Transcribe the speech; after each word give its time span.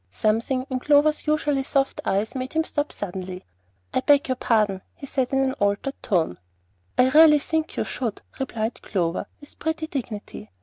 Something 0.09 0.65
in 0.67 0.79
Clover's 0.79 1.27
usually 1.27 1.61
soft 1.61 2.01
eyes 2.03 2.33
made 2.33 2.53
him 2.53 2.63
stop 2.63 2.91
suddenly. 2.91 3.43
"I 3.93 3.99
beg 4.01 4.29
your 4.29 4.35
pardon," 4.35 4.81
he 4.95 5.05
said 5.05 5.31
in 5.31 5.37
an 5.37 5.53
altered 5.59 5.93
tone. 6.01 6.39
"I 6.97 7.09
really 7.11 7.37
think 7.37 7.77
you 7.77 7.83
should," 7.83 8.23
replied 8.39 8.81
Clover, 8.81 9.27
with 9.39 9.59
pretty 9.59 9.85
dignity. 9.85 10.49